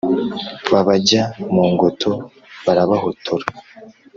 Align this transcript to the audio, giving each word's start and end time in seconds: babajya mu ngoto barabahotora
babajya 0.71 1.23
mu 1.53 1.63
ngoto 1.71 2.11
barabahotora 2.65 3.45